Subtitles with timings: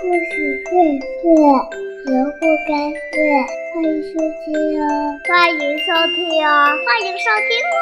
[0.00, 1.26] 故事荟萃，
[2.06, 3.18] 萝卜开会，
[3.74, 4.86] 欢迎收听哦！
[5.26, 6.16] 欢迎收听
[6.46, 6.48] 哦！
[6.86, 7.76] 欢迎收听哦！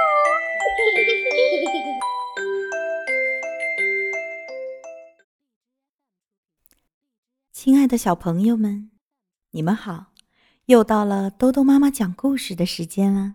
[7.53, 8.91] 亲爱的小朋友们，
[9.51, 10.07] 你们好！
[10.65, 13.35] 又到了兜兜妈妈讲故事的时间了。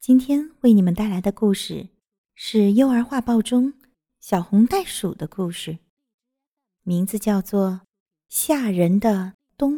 [0.00, 1.90] 今天为你们带来的故事
[2.34, 3.74] 是《幼儿画报》中
[4.18, 5.78] 小红袋鼠的故事。
[6.88, 7.68] 名字叫做
[8.30, 9.74] 《吓人的冬》。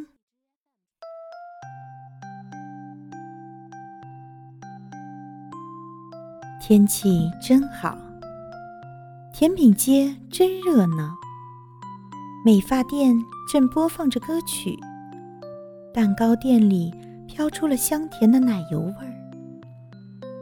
[6.60, 7.98] 天气真好，
[9.34, 11.12] 甜品街真热闹。
[12.44, 13.12] 美发店
[13.52, 14.78] 正播放着歌曲，
[15.92, 16.94] 蛋糕店里
[17.26, 19.12] 飘出了香甜的奶油味儿。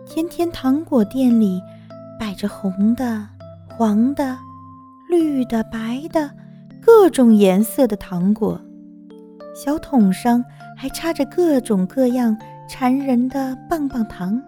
[0.05, 1.63] 甜甜糖果店里
[2.21, 3.27] 摆着红的、
[3.67, 4.37] 黄的、
[5.09, 6.31] 绿的、白的。
[6.91, 8.59] 各种颜色的糖果，
[9.55, 10.43] 小桶上
[10.75, 12.35] 还插着各种各样
[12.67, 14.41] 馋人的棒棒糖。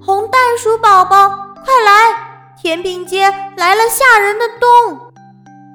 [0.00, 2.56] 红袋鼠宝宝，快来！
[2.56, 3.24] 甜品街
[3.58, 5.12] 来了吓人的冻！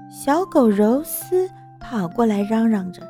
[0.10, 1.48] 小狗柔丝
[1.80, 3.04] 跑过来嚷嚷着，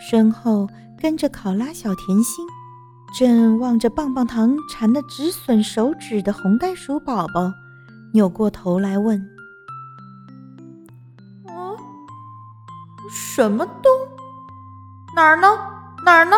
[0.00, 0.66] 身后
[0.98, 2.42] 跟着考拉小甜心，
[3.18, 7.52] 正望着棒棒糖馋得直损手指的红袋鼠宝宝，
[8.14, 9.22] 扭过头来问。
[13.08, 13.92] 什么东？
[15.14, 15.46] 哪儿呢？
[16.04, 16.36] 哪儿呢？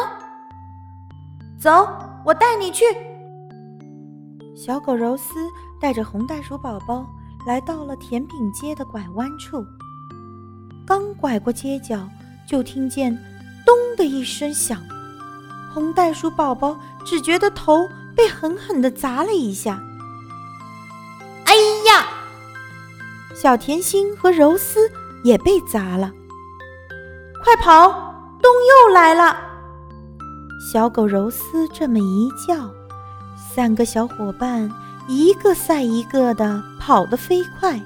[1.60, 1.88] 走，
[2.24, 2.84] 我带你去。
[4.56, 5.48] 小狗柔丝
[5.80, 7.06] 带着红袋鼠宝宝
[7.46, 9.64] 来到了甜品街的拐弯处。
[10.86, 12.08] 刚拐过街角，
[12.46, 13.12] 就听见
[13.64, 14.80] “咚”的一声响。
[15.72, 19.80] 红袋鼠宝宝只觉得头被狠狠地砸了一下。
[21.44, 21.54] 哎
[21.86, 22.06] 呀！
[23.34, 24.90] 小甜心和柔丝
[25.22, 26.12] 也被砸了。
[27.48, 27.88] 快跑！
[28.42, 29.34] 冬又来了。
[30.70, 32.70] 小狗柔丝这么一叫，
[33.38, 34.70] 三个小伙伴
[35.08, 37.80] 一个赛一个的跑得飞快。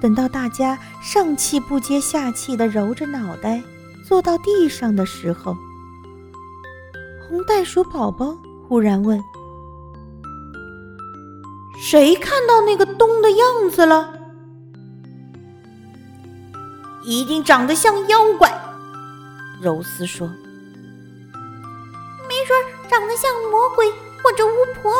[0.00, 3.62] 等到大家上气不接下气的揉着脑袋
[4.08, 5.54] 坐到地上的时候，
[7.28, 8.34] 红袋鼠宝宝
[8.66, 9.22] 忽然问
[11.78, 14.14] ：“谁看到那个冬的样子了？”
[17.04, 18.52] 一定长得像妖怪，
[19.60, 20.26] 柔丝说。
[22.28, 23.90] 没准长得像魔鬼
[24.22, 24.92] 或者巫婆。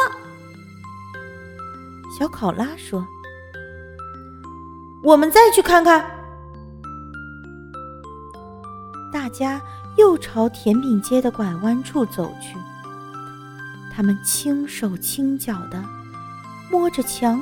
[2.18, 3.06] 小考拉说。
[5.02, 6.04] 我们再去看看。
[9.12, 9.60] 大家
[9.96, 12.56] 又朝甜品街的拐弯处走去。
[13.94, 15.82] 他们轻手轻脚的
[16.70, 17.40] 摸着墙，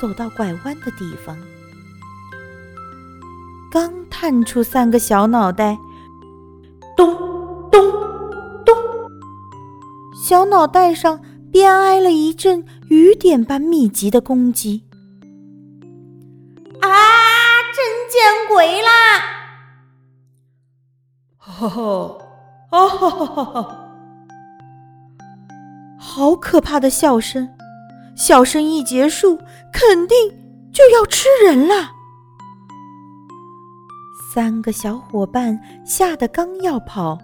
[0.00, 1.36] 走到拐弯的地方。
[3.70, 5.78] 刚探出三个小脑袋，
[6.96, 7.14] 咚
[7.70, 7.90] 咚
[8.64, 8.76] 咚，
[10.24, 11.20] 小脑袋上
[11.52, 14.82] 便挨了一阵雨点般密集的攻击。
[16.80, 16.88] 啊！
[17.72, 18.90] 真见鬼啦！
[21.38, 22.18] 哈哈，
[22.70, 23.78] 啊哈哈哈哈！
[25.96, 27.48] 好可怕的笑声！
[28.16, 29.38] 笑声一结束，
[29.72, 30.16] 肯定
[30.72, 31.92] 就要吃人了。
[34.32, 37.18] 三个小伙伴吓得刚要跑，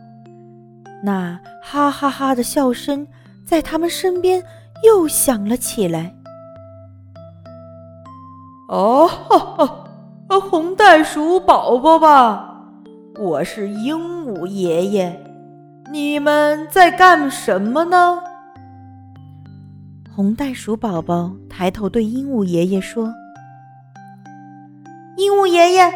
[1.04, 3.06] 那哈哈哈的笑声
[3.44, 4.42] 在他们身边
[4.82, 6.12] 又响了起来。
[8.68, 12.60] 哦，哈哈，红袋鼠宝宝吧，
[13.20, 13.96] 我是鹦
[14.26, 15.24] 鹉爷爷，
[15.92, 18.18] 你们在干什么呢？
[20.12, 23.14] 红袋鼠宝宝抬头对鹦鹉爷爷说
[25.16, 25.88] ：“鹦鹉爷爷。”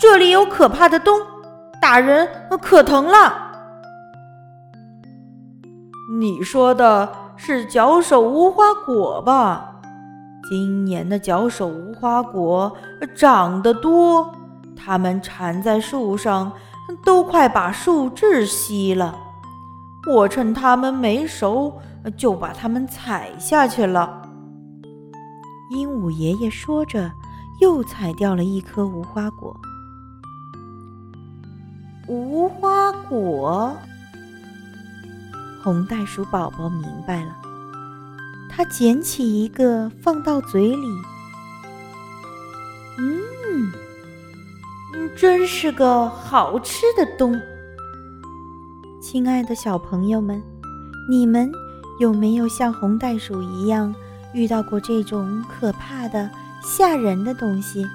[0.00, 1.20] 这里有可怕的洞，
[1.80, 2.28] 打人
[2.60, 3.32] 可疼了。
[6.18, 9.80] 你说的是脚手无花果吧？
[10.48, 12.76] 今年的脚手无花果
[13.14, 14.30] 长得多，
[14.76, 16.52] 它们缠在树上，
[17.02, 19.16] 都快把树窒息了。
[20.12, 21.80] 我趁它们没熟，
[22.16, 24.20] 就把它们采下去了。
[25.70, 27.10] 鹦鹉爷爷说着，
[27.60, 29.56] 又采掉了一颗无花果。
[32.06, 33.76] 无花果，
[35.62, 37.34] 红袋鼠宝宝明白了，
[38.50, 40.86] 他捡起一个放到嘴里，
[42.98, 43.72] 嗯，
[45.16, 47.40] 真是个好吃的东。
[49.00, 50.42] 亲爱的小朋友们，
[51.08, 51.50] 你们
[51.98, 53.94] 有没有像红袋鼠一样
[54.34, 56.30] 遇到过这种可怕的、
[56.62, 57.86] 吓人的东西？